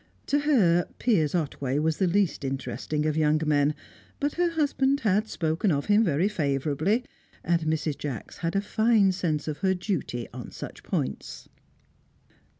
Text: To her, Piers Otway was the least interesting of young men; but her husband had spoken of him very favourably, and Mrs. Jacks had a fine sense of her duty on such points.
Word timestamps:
To 0.25 0.39
her, 0.39 0.87
Piers 0.97 1.35
Otway 1.35 1.77
was 1.77 1.97
the 1.97 2.07
least 2.07 2.43
interesting 2.43 3.05
of 3.05 3.15
young 3.15 3.39
men; 3.45 3.75
but 4.19 4.33
her 4.33 4.49
husband 4.49 5.01
had 5.01 5.27
spoken 5.27 5.71
of 5.71 5.85
him 5.85 6.03
very 6.03 6.27
favourably, 6.27 7.03
and 7.43 7.61
Mrs. 7.65 7.99
Jacks 7.99 8.37
had 8.37 8.55
a 8.55 8.61
fine 8.61 9.11
sense 9.11 9.47
of 9.47 9.59
her 9.59 9.75
duty 9.75 10.27
on 10.33 10.49
such 10.49 10.81
points. 10.81 11.49